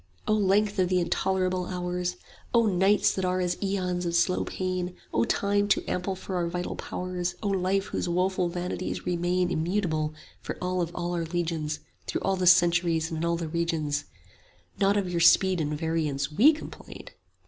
[0.27, 2.15] O length of the intolerable hours,
[2.55, 6.37] O nights that are as aeons of slow pain, 30 O Time, too ample for
[6.37, 11.25] our vital powers, O Life, whose woeful vanities remain Immutable for all of all our
[11.25, 14.05] legions Through all the centuries and in all the regions,
[14.79, 17.09] Not of your speed and variance WE complain.